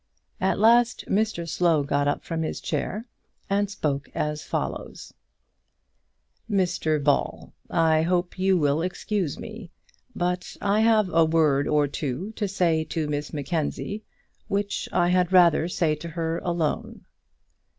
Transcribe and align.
At 0.39 0.57
last 0.57 1.05
Mr 1.07 1.47
Slow 1.47 1.83
got 1.83 2.07
up 2.07 2.23
from 2.23 2.41
his 2.41 2.59
chair, 2.59 3.05
and 3.51 3.69
spoke 3.69 4.09
as 4.15 4.41
follows: 4.43 5.13
"Mr 6.49 6.97
Ball, 7.03 7.53
I 7.69 8.01
hope 8.01 8.39
you 8.39 8.57
will 8.57 8.81
excuse 8.81 9.37
me; 9.37 9.69
but 10.15 10.57
I 10.59 10.79
have 10.79 11.09
a 11.09 11.23
word 11.23 11.67
or 11.67 11.87
two 11.87 12.31
to 12.35 12.47
say 12.47 12.83
to 12.85 13.07
Miss 13.07 13.31
Mackenzie, 13.31 14.03
which 14.47 14.89
I 14.91 15.09
had 15.09 15.31
rather 15.31 15.67
say 15.67 15.93
to 15.93 16.09
her 16.09 16.39
alone." 16.39 17.05